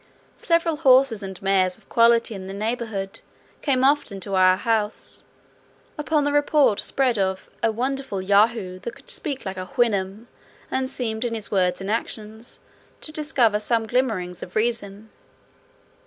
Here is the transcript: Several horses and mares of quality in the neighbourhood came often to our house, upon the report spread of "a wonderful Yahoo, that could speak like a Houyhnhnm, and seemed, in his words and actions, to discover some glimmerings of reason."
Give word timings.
Several 0.39 0.77
horses 0.77 1.21
and 1.21 1.39
mares 1.43 1.77
of 1.77 1.87
quality 1.87 2.33
in 2.33 2.47
the 2.47 2.55
neighbourhood 2.55 3.21
came 3.61 3.83
often 3.83 4.19
to 4.21 4.33
our 4.33 4.55
house, 4.57 5.23
upon 5.95 6.23
the 6.23 6.31
report 6.31 6.79
spread 6.79 7.19
of 7.19 7.51
"a 7.61 7.71
wonderful 7.71 8.19
Yahoo, 8.19 8.79
that 8.79 8.95
could 8.95 9.11
speak 9.11 9.45
like 9.45 9.57
a 9.57 9.67
Houyhnhnm, 9.77 10.25
and 10.71 10.89
seemed, 10.89 11.23
in 11.23 11.35
his 11.35 11.51
words 11.51 11.81
and 11.81 11.91
actions, 11.91 12.59
to 13.01 13.11
discover 13.11 13.59
some 13.59 13.85
glimmerings 13.85 14.41
of 14.41 14.55
reason." 14.55 15.11